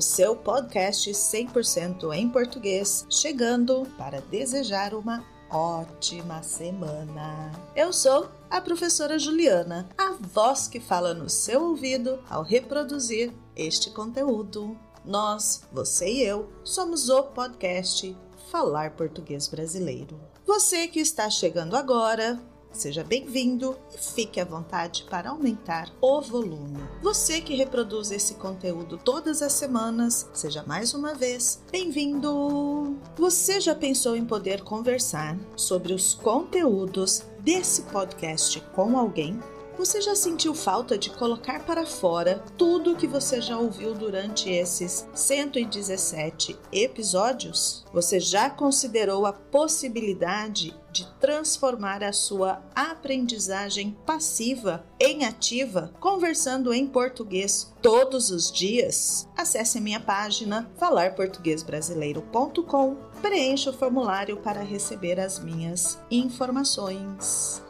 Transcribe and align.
o 0.00 0.02
seu 0.02 0.34
podcast 0.34 1.10
100% 1.10 2.10
em 2.14 2.26
português, 2.26 3.04
chegando 3.10 3.86
para 3.98 4.22
desejar 4.22 4.94
uma 4.94 5.22
ótima 5.50 6.42
semana. 6.42 7.52
Eu 7.76 7.92
sou 7.92 8.26
a 8.48 8.62
professora 8.62 9.18
Juliana, 9.18 9.86
a 9.98 10.12
voz 10.18 10.66
que 10.66 10.80
fala 10.80 11.12
no 11.12 11.28
seu 11.28 11.62
ouvido 11.64 12.18
ao 12.30 12.42
reproduzir 12.42 13.30
este 13.54 13.90
conteúdo. 13.90 14.74
Nós, 15.04 15.64
você 15.70 16.10
e 16.10 16.22
eu, 16.22 16.50
somos 16.64 17.10
o 17.10 17.24
podcast 17.24 18.16
Falar 18.50 18.92
Português 18.92 19.48
Brasileiro. 19.48 20.18
Você 20.46 20.88
que 20.88 21.00
está 21.00 21.28
chegando 21.28 21.76
agora, 21.76 22.40
Seja 22.72 23.04
bem-vindo 23.04 23.76
e 23.92 23.98
fique 23.98 24.40
à 24.40 24.44
vontade 24.44 25.04
para 25.10 25.30
aumentar 25.30 25.92
o 26.00 26.20
volume. 26.20 26.78
Você 27.02 27.40
que 27.40 27.54
reproduz 27.54 28.10
esse 28.10 28.34
conteúdo 28.34 28.96
todas 28.96 29.42
as 29.42 29.52
semanas, 29.52 30.28
seja 30.32 30.62
mais 30.66 30.94
uma 30.94 31.12
vez 31.14 31.62
bem-vindo! 31.70 32.96
Você 33.16 33.60
já 33.60 33.74
pensou 33.74 34.16
em 34.16 34.24
poder 34.24 34.62
conversar 34.62 35.36
sobre 35.56 35.92
os 35.92 36.14
conteúdos 36.14 37.22
desse 37.40 37.82
podcast 37.82 38.60
com 38.74 38.96
alguém? 38.96 39.38
Você 39.78 40.00
já 40.00 40.14
sentiu 40.14 40.54
falta 40.54 40.96
de 40.98 41.10
colocar 41.10 41.64
para 41.64 41.84
fora 41.86 42.42
tudo 42.58 42.96
que 42.96 43.06
você 43.06 43.40
já 43.40 43.56
ouviu 43.58 43.94
durante 43.94 44.50
esses 44.50 45.06
117 45.14 46.58
episódios? 46.72 47.86
Você 47.92 48.18
já 48.20 48.50
considerou 48.50 49.26
a 49.26 49.32
possibilidade 49.32 50.74
de 50.92 51.06
transformar 51.18 52.02
a 52.02 52.12
sua 52.12 52.60
aprendizagem 52.74 53.96
passiva 54.04 54.84
em 54.98 55.24
ativa, 55.24 55.94
conversando 56.00 56.74
em 56.74 56.84
português 56.86 57.72
todos 57.80 58.30
os 58.30 58.52
dias? 58.52 59.28
Acesse 59.36 59.80
minha 59.80 60.00
página 60.00 60.68
falarportuguesbrasileiro.com, 60.78 62.96
preencha 63.22 63.70
o 63.70 63.74
formulário 63.74 64.38
para 64.38 64.62
receber 64.62 65.20
as 65.20 65.38
minhas 65.38 65.96
informações. 66.10 67.62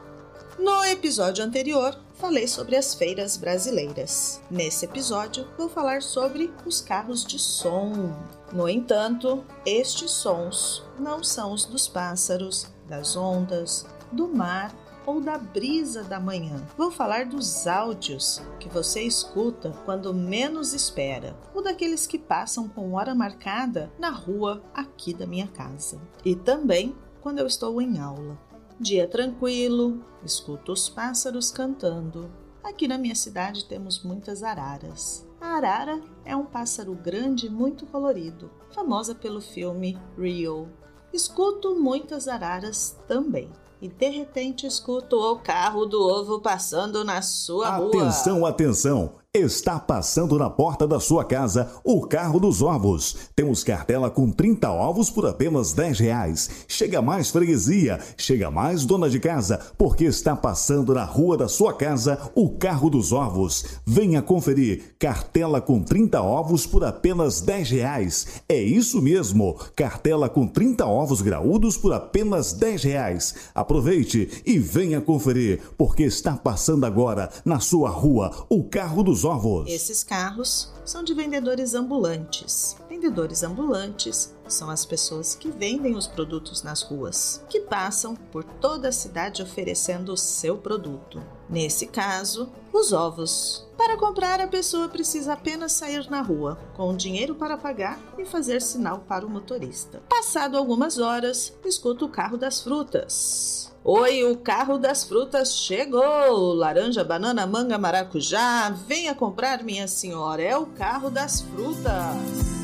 No 0.61 0.85
episódio 0.85 1.43
anterior, 1.43 1.99
falei 2.17 2.47
sobre 2.47 2.77
as 2.77 2.93
feiras 2.93 3.35
brasileiras. 3.39 4.43
Nesse 4.51 4.85
episódio, 4.85 5.49
vou 5.57 5.71
falar 5.71 6.03
sobre 6.03 6.53
os 6.67 6.83
carros 6.83 7.25
de 7.25 7.39
som. 7.39 8.15
No 8.53 8.69
entanto, 8.69 9.43
estes 9.65 10.11
sons 10.11 10.83
não 10.99 11.25
são 11.25 11.53
os 11.53 11.65
dos 11.65 11.89
pássaros, 11.89 12.67
das 12.87 13.17
ondas, 13.17 13.87
do 14.13 14.29
mar 14.29 14.71
ou 15.07 15.19
da 15.19 15.39
brisa 15.39 16.05
da 16.05 16.21
manhã. 16.21 16.63
Vou 16.77 16.91
falar 16.91 17.25
dos 17.25 17.67
áudios 17.67 18.43
que 18.59 18.69
você 18.69 19.01
escuta 19.01 19.75
quando 19.87 20.13
menos 20.13 20.75
espera, 20.75 21.35
ou 21.55 21.63
daqueles 21.63 22.07
que 22.07 22.19
passam 22.19 22.69
com 22.69 22.93
hora 22.93 23.15
marcada 23.15 23.91
na 23.99 24.11
rua 24.11 24.63
aqui 24.75 25.15
da 25.15 25.27
minha 25.27 25.47
casa. 25.47 25.99
E 26.23 26.37
também 26.37 26.95
quando 27.23 27.39
eu 27.39 27.47
estou 27.47 27.81
em 27.81 27.99
aula. 27.99 28.50
Dia 28.81 29.07
tranquilo, 29.07 30.03
escuto 30.25 30.73
os 30.73 30.89
pássaros 30.89 31.51
cantando. 31.51 32.31
Aqui 32.65 32.89
na 32.89 32.97
minha 32.97 33.15
cidade 33.15 33.67
temos 33.67 34.03
muitas 34.03 34.43
araras. 34.43 35.29
A 35.39 35.49
arara 35.49 36.01
é 36.25 36.35
um 36.35 36.47
pássaro 36.47 36.95
grande 36.95 37.49
e 37.49 37.51
muito 37.51 37.85
colorido, 37.85 38.51
famosa 38.75 39.15
pelo 39.15 39.43
filme 39.43 39.99
Rio. 40.17 40.67
Escuto 41.13 41.75
muitas 41.75 42.27
araras 42.27 42.97
também. 43.07 43.51
E 43.83 43.89
de 43.89 44.09
repente 44.09 44.67
escuto 44.67 45.15
o 45.15 45.39
carro 45.39 45.85
do 45.85 46.01
ovo 46.01 46.41
passando 46.41 47.05
na 47.05 47.21
sua 47.21 47.69
atenção, 47.69 47.87
rua. 47.87 48.03
Atenção, 48.03 48.47
atenção! 48.47 49.20
Está 49.33 49.79
passando 49.79 50.37
na 50.37 50.51
porta 50.51 50.89
da 50.89 50.99
sua 50.99 51.25
casa 51.25 51.71
o 51.85 52.01
carro 52.01 52.41
dos 52.41 52.63
ovos. 52.63 53.17
Temos 53.37 53.63
cartela 53.63 54.11
com 54.11 54.29
30 54.29 54.69
ovos 54.69 55.09
por 55.09 55.25
apenas 55.25 55.73
10 55.73 56.01
reais. 56.01 56.51
Chega 56.67 57.01
mais 57.01 57.31
freguesia, 57.31 58.01
chega 58.17 58.51
mais 58.51 58.85
dona 58.85 59.09
de 59.09 59.21
casa, 59.21 59.61
porque 59.79 60.07
está 60.07 60.35
passando 60.35 60.93
na 60.95 61.05
rua 61.05 61.37
da 61.37 61.47
sua 61.47 61.73
casa 61.73 62.19
o 62.35 62.59
carro 62.59 62.91
dos 62.91 63.13
ovos. 63.13 63.65
Venha 63.87 64.21
conferir. 64.21 64.97
Cartela 64.99 65.61
com 65.61 65.81
30 65.81 66.21
ovos 66.21 66.67
por 66.67 66.83
apenas 66.83 67.41
10 67.41 67.71
reais. 67.71 68.43
É 68.49 68.61
isso 68.61 69.01
mesmo. 69.01 69.57
Cartela 69.77 70.29
com 70.29 70.45
30 70.45 70.85
ovos 70.87 71.23
graúdos 71.23 71.77
por 71.77 71.93
apenas 71.93 72.53
10 72.53 72.83
reais. 72.83 73.37
Aproveite 73.55 74.43
e 74.45 74.59
venha 74.59 75.01
conferir, 75.01 75.61
porque 75.79 76.03
está 76.03 76.37
passando 76.37 76.85
agora 76.85 77.31
na 77.45 77.61
sua 77.61 77.91
rua 77.91 78.45
o 78.49 78.65
carro 78.65 79.05
dos 79.05 79.20
ovos. 79.25 79.69
Esses 79.71 80.03
carros 80.03 80.73
são 80.85 81.03
de 81.03 81.15
vendedores 81.15 81.75
ambulantes. 81.75 82.77
Vendedores 82.89 83.43
ambulantes 83.43 84.35
são 84.49 84.69
as 84.71 84.85
pessoas 84.85 85.35
que 85.35 85.51
vendem 85.51 85.97
os 85.97 86.07
produtos 86.07 86.63
nas 86.63 86.83
ruas, 86.83 87.45
que 87.49 87.61
passam 87.61 88.15
por 88.15 88.45
toda 88.45 88.89
a 88.89 88.93
cidade 88.93 89.43
oferecendo 89.43 90.13
o 90.13 90.17
seu 90.17 90.59
produto. 90.59 91.23
Nesse 91.51 91.89
caso, 91.89 92.49
os 92.73 92.93
ovos. 92.93 93.67
Para 93.77 93.97
comprar, 93.97 94.41
a 94.41 94.47
pessoa 94.47 94.89
precisa 94.89 95.33
apenas 95.33 95.73
sair 95.73 96.09
na 96.09 96.23
rua, 96.23 96.57
com 96.77 96.91
o 96.91 96.97
dinheiro 96.97 97.35
para 97.35 97.57
pagar 97.57 97.99
e 98.17 98.25
fazer 98.25 98.63
sinal 98.63 99.01
para 99.01 99.27
o 99.27 99.31
motorista. 99.31 100.01
Passado 100.09 100.57
algumas 100.57 100.99
horas, 100.99 101.53
escuta 101.65 102.05
o 102.05 102.09
carro 102.09 102.37
das 102.37 102.61
frutas. 102.61 103.73
Oi, 103.83 104.23
o 104.31 104.37
carro 104.37 104.79
das 104.79 105.03
frutas 105.03 105.57
chegou! 105.57 106.55
Laranja, 106.55 107.03
banana, 107.03 107.47
manga, 107.47 107.79
maracujá, 107.79 108.71
venha 108.87 109.15
comprar, 109.15 109.65
minha 109.65 109.89
senhora, 109.89 110.43
é 110.43 110.57
o 110.57 110.67
carro 110.67 111.11
das 111.11 111.41
frutas! 111.41 112.60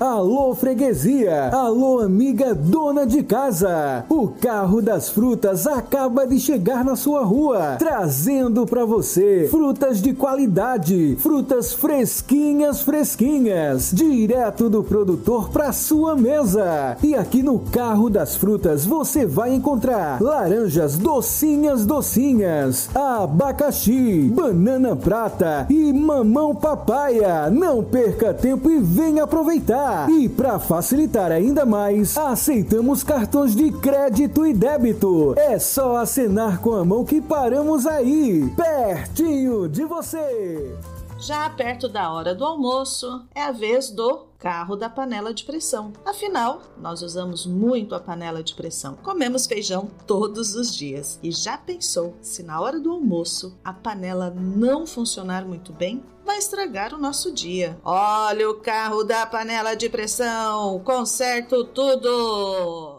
Alô 0.00 0.54
freguesia, 0.54 1.48
alô 1.48 1.98
amiga 1.98 2.54
dona 2.54 3.04
de 3.04 3.20
casa. 3.24 4.04
O 4.08 4.28
carro 4.28 4.80
das 4.80 5.08
frutas 5.08 5.66
acaba 5.66 6.24
de 6.24 6.38
chegar 6.38 6.84
na 6.84 6.94
sua 6.94 7.24
rua, 7.24 7.74
trazendo 7.80 8.64
para 8.64 8.84
você 8.84 9.48
frutas 9.50 10.00
de 10.00 10.12
qualidade, 10.12 11.16
frutas 11.18 11.72
fresquinhas, 11.72 12.80
fresquinhas, 12.80 13.90
direto 13.92 14.70
do 14.70 14.84
produtor 14.84 15.48
para 15.48 15.72
sua 15.72 16.14
mesa. 16.14 16.96
E 17.02 17.16
aqui 17.16 17.42
no 17.42 17.58
carro 17.58 18.08
das 18.08 18.36
frutas 18.36 18.86
você 18.86 19.26
vai 19.26 19.52
encontrar 19.52 20.22
laranjas 20.22 20.96
docinhas, 20.96 21.84
docinhas, 21.84 22.88
abacaxi, 22.94 24.30
banana 24.32 24.94
prata 24.94 25.66
e 25.68 25.92
mamão 25.92 26.54
papaya. 26.54 27.50
Não 27.50 27.82
perca 27.82 28.32
tempo 28.32 28.70
e 28.70 28.78
venha 28.78 29.24
aproveitar. 29.24 29.87
E 30.10 30.28
para 30.28 30.58
facilitar 30.58 31.32
ainda 31.32 31.64
mais, 31.64 32.16
aceitamos 32.16 33.02
cartões 33.02 33.54
de 33.54 33.70
crédito 33.72 34.46
e 34.46 34.52
débito. 34.52 35.34
É 35.36 35.58
só 35.58 35.96
acenar 35.96 36.60
com 36.60 36.74
a 36.74 36.84
mão 36.84 37.04
que 37.04 37.20
paramos 37.20 37.86
aí, 37.86 38.52
pertinho 38.56 39.68
de 39.68 39.84
você. 39.84 40.74
Já 41.18 41.50
perto 41.50 41.88
da 41.88 42.12
hora 42.12 42.32
do 42.32 42.44
almoço, 42.44 43.26
é 43.34 43.42
a 43.42 43.50
vez 43.50 43.90
do 43.90 44.28
carro 44.38 44.76
da 44.76 44.88
panela 44.88 45.34
de 45.34 45.42
pressão. 45.42 45.92
Afinal, 46.06 46.62
nós 46.80 47.02
usamos 47.02 47.44
muito 47.44 47.92
a 47.92 47.98
panela 47.98 48.40
de 48.40 48.54
pressão. 48.54 48.94
Comemos 49.02 49.44
feijão 49.44 49.90
todos 50.06 50.54
os 50.54 50.72
dias. 50.74 51.18
E 51.20 51.32
já 51.32 51.58
pensou 51.58 52.14
se 52.22 52.44
na 52.44 52.60
hora 52.60 52.78
do 52.78 52.92
almoço 52.92 53.58
a 53.64 53.72
panela 53.72 54.30
não 54.30 54.86
funcionar 54.86 55.44
muito 55.44 55.72
bem? 55.72 56.04
Vai 56.24 56.38
estragar 56.38 56.94
o 56.94 56.98
nosso 56.98 57.32
dia. 57.32 57.76
Olha 57.84 58.48
o 58.48 58.60
carro 58.60 59.02
da 59.02 59.26
panela 59.26 59.74
de 59.74 59.88
pressão! 59.88 60.78
Conserto 60.84 61.64
tudo! 61.64 62.97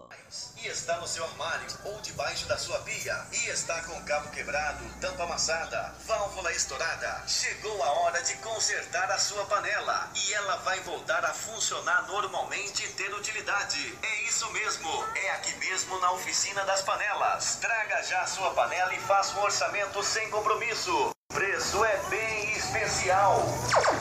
E 0.63 0.67
está 0.67 0.97
no 0.97 1.07
seu 1.07 1.23
armário 1.23 1.67
ou 1.85 1.99
debaixo 2.01 2.45
da 2.47 2.57
sua 2.57 2.79
pia 2.79 3.25
e 3.31 3.49
está 3.49 3.81
com 3.83 4.03
cabo 4.03 4.29
quebrado, 4.31 4.83
tampa 4.99 5.23
amassada, 5.23 5.93
válvula 6.05 6.51
estourada. 6.51 7.23
Chegou 7.27 7.83
a 7.83 7.91
hora 8.01 8.21
de 8.21 8.35
consertar 8.37 9.09
a 9.11 9.17
sua 9.17 9.45
panela 9.45 10.11
e 10.15 10.33
ela 10.33 10.57
vai 10.57 10.79
voltar 10.81 11.23
a 11.23 11.33
funcionar 11.33 12.07
normalmente 12.07 12.83
e 12.83 12.89
ter 12.93 13.13
utilidade. 13.13 13.97
É 14.01 14.23
isso 14.23 14.51
mesmo, 14.51 14.89
é 15.15 15.31
aqui 15.31 15.55
mesmo 15.57 15.99
na 15.99 16.11
oficina 16.11 16.63
das 16.65 16.81
panelas. 16.81 17.55
Traga 17.55 18.03
já 18.03 18.21
a 18.21 18.27
sua 18.27 18.53
panela 18.53 18.93
e 18.93 18.99
faça 18.99 19.37
um 19.39 19.43
orçamento 19.43 20.03
sem 20.03 20.29
compromisso. 20.29 21.18
O 21.31 21.35
preço 21.35 21.85
é 21.85 21.99
bem 22.09 22.53
especial. 22.57 23.45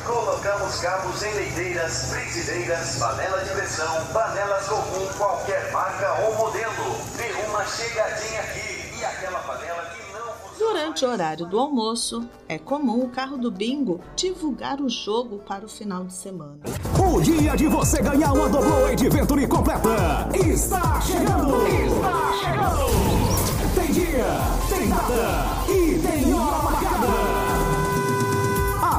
Colocamos 0.06 0.80
cabos 0.80 1.22
em 1.22 1.34
leiteiras, 1.34 2.10
frigideiras, 2.10 2.96
panela 2.96 3.44
de 3.44 3.50
pressão, 3.50 4.06
panelas 4.14 4.66
comum, 4.66 5.06
qualquer 5.18 5.70
marca 5.70 6.10
ou 6.22 6.38
modelo. 6.38 6.72
Dê 7.18 7.30
uma 7.46 7.66
chegadinha 7.66 8.40
aqui 8.40 8.98
e 8.98 9.04
aquela 9.04 9.40
panela 9.40 9.90
que 9.90 10.10
não. 10.10 10.58
Durante 10.58 11.04
o 11.04 11.10
horário 11.10 11.44
do 11.44 11.58
almoço, 11.58 12.26
é 12.48 12.58
comum 12.58 13.04
o 13.04 13.10
carro 13.10 13.36
do 13.36 13.50
bingo 13.50 14.00
divulgar 14.16 14.80
o 14.80 14.88
jogo 14.88 15.40
para 15.40 15.66
o 15.66 15.68
final 15.68 16.04
de 16.04 16.14
semana. 16.14 16.60
O 16.98 17.20
dia 17.20 17.54
de 17.54 17.66
você 17.66 18.00
ganhar 18.00 18.32
uma 18.32 18.48
Doblo 18.48 18.86
Adventure 18.86 19.46
completa 19.46 20.30
está 20.32 20.98
chegando! 21.02 21.66
Está 21.66 22.32
chegando! 22.42 23.74
Tem 23.74 23.92
dia, 23.92 24.24
tem 24.70 24.88
data 24.88 25.57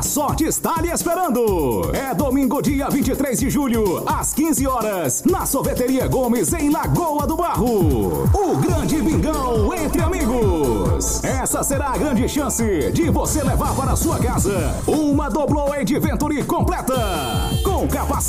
sorte 0.02 0.46
está 0.46 0.82
lhe 0.82 0.90
esperando. 0.90 1.92
É 1.94 2.14
domingo, 2.14 2.62
dia 2.62 2.90
23 2.90 3.40
de 3.40 3.50
julho, 3.50 4.04
às 4.06 4.34
15 4.34 4.68
horas, 4.68 5.24
na 5.24 5.46
Sorveteria 5.46 6.08
Gomes, 6.08 6.54
em 6.54 6.70
Lagoa 6.70 7.26
do 7.28 7.36
Barro. 7.36 8.24
O 8.34 8.58
grande 8.58 9.02
bingão 9.02 9.74
entre 9.74 10.02
amigos. 10.02 11.24
Essa 11.24 11.64
será 11.64 11.90
a 11.90 11.98
grande 11.98 12.28
chance 12.28 12.64
de 12.92 13.10
você 13.10 13.44
levar 13.44 13.76
para 13.76 13.96
sua 13.96 14.20
casa 14.20 14.76
uma 14.88 15.30
Doblo 15.30 15.72
Adventure 15.72 16.44
completa. 16.44 17.49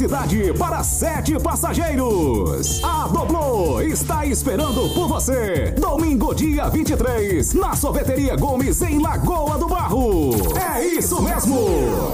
Capacidade 0.00 0.54
para 0.54 0.82
sete 0.82 1.38
passageiros. 1.38 2.82
A 2.82 3.06
Doblo 3.06 3.82
está 3.82 4.24
esperando 4.24 4.88
por 4.94 5.06
você. 5.06 5.74
Domingo, 5.78 6.34
dia 6.34 6.70
23, 6.70 7.52
na 7.52 7.76
Sorveteria 7.76 8.34
Gomes, 8.34 8.80
em 8.80 8.98
Lagoa 8.98 9.58
do 9.58 9.68
Barro. 9.68 10.30
É 10.56 10.82
isso 10.82 11.20
mesmo! 11.20 11.58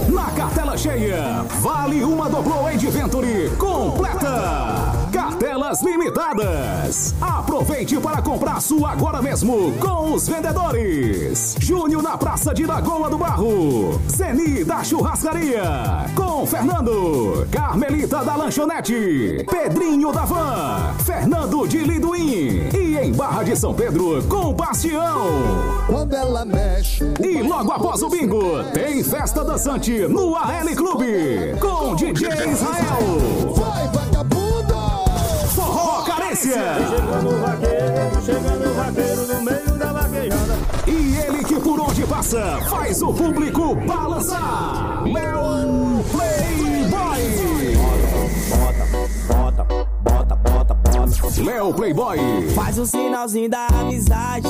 Na 0.08 0.32
cartela 0.32 0.76
cheia, 0.76 1.44
vale 1.60 2.02
uma 2.02 2.28
Doblo 2.28 2.66
Adventure 2.66 3.50
completa. 3.56 4.95
Limitadas. 5.66 7.12
Aproveite 7.20 7.98
para 7.98 8.22
comprar 8.22 8.60
sua 8.60 8.92
agora 8.92 9.20
mesmo 9.20 9.72
com 9.80 10.12
os 10.12 10.28
vendedores. 10.28 11.56
Júnior 11.58 12.02
na 12.02 12.16
Praça 12.16 12.54
de 12.54 12.64
Lagoa 12.64 13.10
do 13.10 13.18
Barro. 13.18 14.00
Zeni 14.08 14.62
da 14.62 14.84
Churrascaria. 14.84 15.62
Com 16.14 16.46
Fernando. 16.46 17.48
Carmelita 17.50 18.24
da 18.24 18.36
Lanchonete. 18.36 19.44
Pedrinho 19.50 20.12
da 20.12 20.24
Van. 20.24 20.94
Fernando 21.04 21.66
de 21.66 21.78
Liduim. 21.78 22.68
E 22.72 22.96
em 22.96 23.12
Barra 23.12 23.42
de 23.42 23.56
São 23.56 23.74
Pedro, 23.74 24.22
com 24.28 24.52
Bastião. 24.52 25.26
Quando 25.88 26.14
ela 26.14 26.44
mexe. 26.44 27.02
E 27.20 27.42
logo 27.42 27.72
após 27.72 28.02
o 28.02 28.08
bingo, 28.08 28.62
tem 28.72 29.02
festa 29.02 29.42
dançante 29.42 30.06
no 30.06 30.36
AL 30.36 30.66
Clube. 30.76 31.56
Com 31.60 31.96
DJ 31.96 32.28
Israel. 32.28 33.54
Vai, 33.54 33.88
vagabundo! 33.88 34.15
Chegando 36.46 37.28
o 37.28 37.40
vaqueiro, 37.40 38.22
chegando 38.24 38.70
o 38.70 38.74
vaqueiro 38.74 39.26
no 39.26 39.42
meio 39.42 39.78
da 39.78 39.92
vaquejada. 39.92 40.54
E 40.86 41.16
ele 41.16 41.44
que 41.44 41.58
por 41.58 41.80
onde 41.80 42.06
passa 42.06 42.58
faz 42.70 43.02
o 43.02 43.12
público 43.12 43.74
balançar. 43.74 45.02
Léo 45.04 46.04
Playboy. 46.12 47.20
Bota, 49.28 49.64
bota, 50.04 50.34
bota, 50.34 50.34
bota. 50.36 51.42
Léo 51.42 51.74
Playboy. 51.74 52.18
Faz 52.54 52.78
o 52.78 52.86
sinalzinho 52.86 53.50
da 53.50 53.66
amizade. 53.66 54.48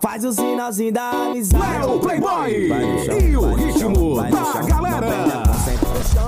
Faz 0.00 0.24
o 0.24 0.32
sinalzinho 0.32 0.92
da 0.92 1.10
amizade. 1.10 1.86
Léo 1.86 2.00
Playboy. 2.00 2.68
E 3.22 3.36
o 3.36 3.54
ritmo 3.54 4.16
da 4.16 4.62
galera. 4.62 5.49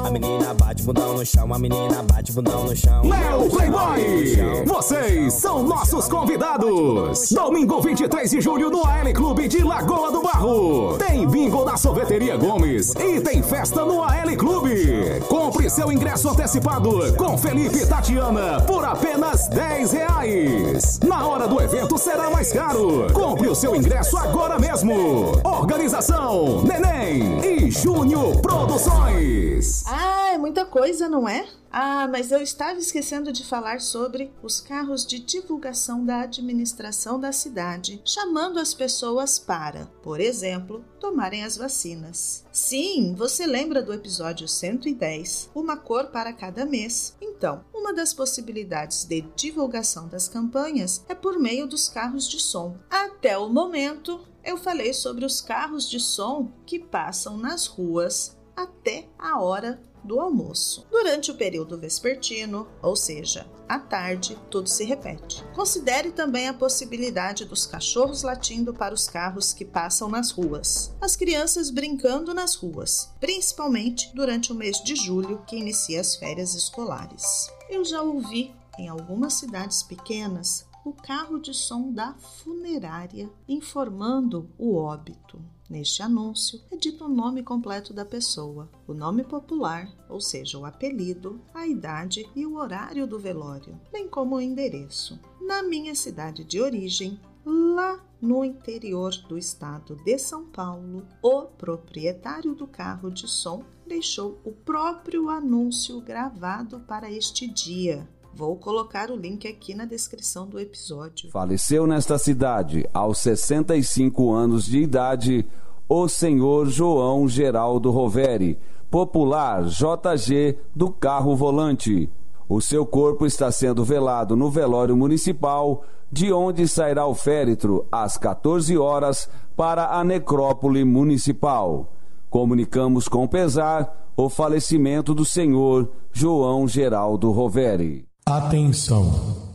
A 0.05 0.11
menina 0.11 0.53
bate 0.53 0.83
bundão 0.83 1.15
no 1.15 1.25
chão, 1.25 1.55
a 1.55 1.59
menina 1.59 2.03
bate 2.03 2.31
bundão 2.33 2.65
no 2.65 2.77
chão. 2.77 3.03
Léo 3.09 3.49
Playboy! 3.49 4.65
Vocês 4.67 5.33
são 5.33 5.63
nossos 5.63 6.09
convidados! 6.09 7.31
Domingo 7.31 7.81
23 7.81 8.31
de 8.31 8.41
julho 8.41 8.69
no 8.69 8.85
AL 8.85 9.13
Clube 9.15 9.49
de 9.49 9.63
Lagoa 9.63 10.13
do 10.13 10.23
Barro. 10.23 10.99
Tem 10.99 11.27
bingo 11.27 11.65
na 11.65 11.79
Sorveteria 11.79 12.37
Gomes 12.37 12.95
e 12.97 13.21
tem 13.21 13.43
festa 13.43 13.85
no 13.85 14.03
AL 14.03 14.37
Clube. 14.37 15.21
Compre 15.29 15.71
seu 15.71 15.91
ingresso 15.91 16.29
antecipado 16.29 17.15
com 17.17 17.39
Felipe 17.39 17.79
e 17.79 17.87
Tatiana 17.87 18.61
por 18.63 18.85
apenas 18.85 19.49
10 19.49 19.93
reais. 19.93 21.01
Na 21.01 21.27
hora 21.27 21.49
do 21.49 21.61
evento 21.63 21.97
será 21.97 22.29
mais 22.29 22.53
caro. 22.53 23.07
Compre 23.15 23.49
o 23.49 23.55
seu 23.55 23.75
ingresso 23.75 24.19
agora 24.19 24.59
mesmo. 24.59 25.41
Organização 25.45 26.63
Neném 26.63 27.41
e 27.43 27.71
Júnior 27.71 28.41
Produções. 28.43 29.62
Ah, 29.87 30.33
é 30.33 30.39
muita 30.39 30.65
coisa, 30.65 31.09
não 31.09 31.29
é? 31.29 31.49
Ah, 31.71 32.09
mas 32.09 32.33
eu 32.33 32.43
estava 32.43 32.79
esquecendo 32.79 33.33
de 33.33 33.45
falar 33.45 33.81
sobre 33.81 34.33
os 34.43 34.61
carros 34.61 35.07
de 35.07 35.21
divulgação 35.21 36.05
da 36.05 36.23
administração 36.23 37.19
da 37.19 37.31
cidade, 37.31 38.03
chamando 38.05 38.59
as 38.59 38.75
pessoas 38.75 39.39
para, 39.39 39.87
por 40.03 40.21
exemplo, 40.21 40.85
tomarem 40.99 41.45
as 41.45 41.57
vacinas. 41.57 42.45
Sim, 42.51 43.15
você 43.17 43.47
lembra 43.47 43.83
do 43.83 43.93
episódio 43.93 44.49
110, 44.49 45.51
Uma 45.55 45.77
cor 45.77 46.09
para 46.09 46.33
cada 46.33 46.67
mês? 46.67 47.17
Então, 47.21 47.65
uma 47.73 47.95
das 47.95 48.13
possibilidades 48.13 49.05
de 49.05 49.23
divulgação 49.37 50.09
das 50.09 50.29
campanhas 50.29 51.05
é 51.09 51.15
por 51.15 51.39
meio 51.39 51.67
dos 51.67 51.89
carros 51.89 52.29
de 52.29 52.41
som. 52.41 52.77
Até 52.91 53.39
o 53.39 53.49
momento, 53.49 54.21
eu 54.45 54.57
falei 54.57 54.93
sobre 54.93 55.25
os 55.25 55.41
carros 55.41 55.89
de 55.89 56.01
som 56.01 56.51
que 56.67 56.81
passam 56.81 57.39
nas 57.39 57.67
ruas 57.67 58.37
até 58.57 59.09
a 59.19 59.41
hora 59.41 59.81
do 60.05 60.19
almoço. 60.19 60.87
Durante 60.91 61.31
o 61.31 61.35
período 61.35 61.79
vespertino, 61.79 62.67
ou 62.83 62.97
seja, 62.97 63.47
à 63.69 63.79
tarde, 63.79 64.37
tudo 64.51 64.69
se 64.69 64.85
repete. 64.85 65.45
Considere 65.55 66.11
também 66.11 66.49
a 66.49 66.55
possibilidade 66.55 67.45
dos 67.45 67.67
cachorros 67.67 68.23
latindo 68.23 68.75
para 68.75 68.95
os 68.95 69.09
carros 69.09 69.53
que 69.53 69.65
passam 69.65 70.09
nas 70.09 70.31
ruas, 70.31 70.93
as 71.01 71.17
crianças 71.17 71.71
brincando 71.71 72.35
nas 72.35 72.55
ruas, 72.55 73.11
principalmente 73.21 74.11
durante 74.15 74.53
o 74.53 74.57
mês 74.57 74.83
de 74.83 74.97
julho, 74.97 75.43
que 75.47 75.57
inicia 75.57 76.01
as 76.01 76.17
férias 76.17 76.55
escolares. 76.55 77.51
Eu 77.71 77.85
já 77.85 78.03
ouvi 78.03 78.53
em 78.79 78.89
algumas 78.89 79.35
cidades 79.35 79.83
pequenas 79.83 80.67
o 80.85 80.93
carro 80.93 81.39
de 81.39 81.55
som 81.55 81.93
da 81.93 82.15
funerária 82.15 83.31
informando 83.49 84.51
o 84.59 84.75
óbito. 84.75 85.41
Neste 85.73 86.03
anúncio 86.03 86.61
é 86.71 86.77
dito 86.77 87.07
o 87.07 87.09
nome 87.09 87.43
completo 87.43 87.95
da 87.95 88.05
pessoa, 88.05 88.69
o 88.87 88.93
nome 88.93 89.25
popular, 89.25 89.91
ou 90.07 90.21
seja, 90.21 90.59
o 90.59 90.67
apelido, 90.67 91.41
a 91.55 91.67
idade 91.67 92.29
e 92.37 92.45
o 92.45 92.57
horário 92.57 93.07
do 93.07 93.19
velório, 93.19 93.81
bem 93.91 94.07
como 94.07 94.37
o 94.37 94.41
endereço. 94.43 95.19
Na 95.41 95.63
minha 95.63 95.95
cidade 95.95 96.45
de 96.45 96.61
origem, 96.61 97.19
lá 97.43 97.99
no 98.21 98.45
interior 98.45 99.13
do 99.27 99.39
estado 99.39 99.97
de 100.05 100.19
São 100.19 100.45
Paulo, 100.45 101.07
o 101.23 101.45
proprietário 101.45 102.55
do 102.55 102.67
carro 102.67 103.11
de 103.11 103.27
som 103.27 103.65
deixou 103.87 104.39
o 104.45 104.53
próprio 104.53 105.31
anúncio 105.31 106.03
gravado 106.03 106.81
para 106.81 107.11
este 107.11 107.47
dia. 107.47 108.07
Vou 108.35 108.57
colocar 108.57 109.11
o 109.11 109.17
link 109.17 109.47
aqui 109.47 109.75
na 109.75 109.85
descrição 109.85 110.47
do 110.47 110.59
episódio. 110.59 111.31
Faleceu 111.31 111.87
nesta 111.87 112.17
cidade, 112.17 112.89
aos 112.93 113.19
65 113.19 114.33
anos 114.33 114.65
de 114.65 114.79
idade, 114.79 115.47
o 115.87 116.09
senhor 116.09 116.67
João 116.67 117.29
Geraldo 117.29 117.91
Roveri, 117.91 118.59
popular 118.91 119.65
JG 119.65 120.57
do 120.75 120.91
Carro 120.91 121.37
Volante. 121.37 122.09
O 122.49 122.61
seu 122.61 122.87
corpo 122.87 123.27
está 123.27 123.53
sendo 123.53 123.85
velado 123.85 124.35
no 124.35 124.51
velório 124.51 124.97
municipal, 124.97 125.85
de 126.11 126.33
onde 126.33 126.67
sairá 126.67 127.07
o 127.07 127.15
féretro 127.15 127.87
às 127.93 128.17
14 128.17 128.77
horas 128.79 129.29
para 129.55 129.99
a 129.99 130.03
necrópole 130.03 130.85
municipal. 130.85 131.93
Comunicamos 132.31 133.09
com 133.09 133.27
pesar 133.29 134.11
o 134.17 134.31
falecimento 134.31 135.15
do 135.15 135.25
senhor 135.25 135.91
João 136.13 136.67
Geraldo 136.67 137.31
Roveri. 137.31 138.12
Atenção! 138.25 139.51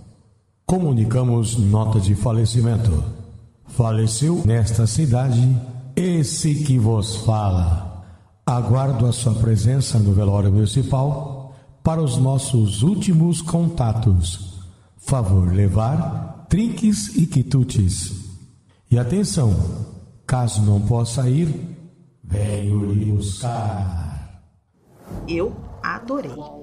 Comunicamos 0.65 1.57
nota 1.57 1.99
de 1.99 2.13
falecimento. 2.13 3.03
Faleceu 3.67 4.43
nesta 4.45 4.85
cidade 4.85 5.55
esse 5.95 6.53
que 6.65 6.77
vos 6.77 7.15
fala. 7.17 8.05
Aguardo 8.45 9.05
a 9.05 9.13
sua 9.13 9.33
presença 9.35 9.97
no 9.97 10.13
velório 10.13 10.51
municipal 10.51 11.55
para 11.81 12.01
os 12.01 12.17
nossos 12.17 12.83
últimos 12.83 13.41
contatos. 13.41 14.61
Favor 14.97 15.53
levar 15.53 16.45
trinques 16.49 17.15
e 17.15 17.25
quitutes. 17.25 18.13
E 18.91 18.99
atenção, 18.99 19.55
caso 20.25 20.61
não 20.61 20.81
possa 20.81 21.29
ir, 21.29 21.77
venho 22.21 22.91
lhe 22.91 23.05
buscar. 23.11 24.43
Eu 25.25 25.55
adorei. 25.81 26.56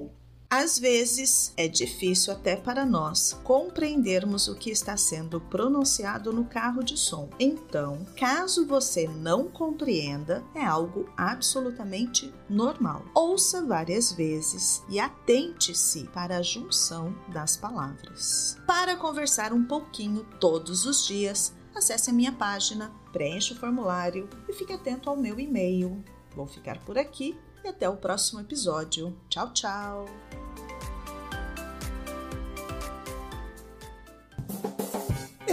Às 0.57 0.79
vezes 0.79 1.51
é 1.57 1.67
difícil 1.67 2.31
até 2.31 2.55
para 2.55 2.85
nós 2.85 3.33
compreendermos 3.43 4.47
o 4.47 4.55
que 4.55 4.69
está 4.69 4.95
sendo 4.95 5.41
pronunciado 5.41 6.31
no 6.31 6.45
carro 6.45 6.81
de 6.81 6.97
som. 6.97 7.29
Então, 7.37 8.07
caso 8.17 8.65
você 8.65 9.05
não 9.05 9.49
compreenda, 9.49 10.45
é 10.55 10.63
algo 10.63 11.09
absolutamente 11.17 12.33
normal. 12.49 13.03
Ouça 13.13 13.65
várias 13.65 14.13
vezes 14.13 14.81
e 14.87 14.97
atente-se 14.97 16.05
para 16.05 16.37
a 16.37 16.41
junção 16.41 17.13
das 17.33 17.57
palavras. 17.57 18.57
Para 18.65 18.95
conversar 18.95 19.51
um 19.51 19.65
pouquinho 19.65 20.25
todos 20.39 20.85
os 20.85 21.05
dias, 21.05 21.53
acesse 21.75 22.11
a 22.11 22.13
minha 22.13 22.31
página, 22.31 22.93
preencha 23.11 23.53
o 23.53 23.57
formulário 23.57 24.29
e 24.47 24.53
fique 24.53 24.71
atento 24.71 25.09
ao 25.09 25.17
meu 25.17 25.37
e-mail. 25.37 26.01
Vou 26.33 26.47
ficar 26.47 26.79
por 26.85 26.97
aqui 26.97 27.37
e 27.61 27.67
até 27.67 27.89
o 27.89 27.97
próximo 27.97 28.39
episódio. 28.39 29.13
Tchau, 29.27 29.51
tchau! 29.51 30.44